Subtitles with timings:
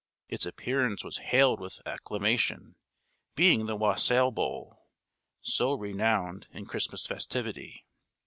[0.27, 2.75] Its appearance was hailed with acclamation;
[3.35, 4.87] being the Wassail Bowl,
[5.43, 7.85] so renowned in Christmas festivity.